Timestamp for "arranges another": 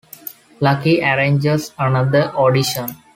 1.03-2.31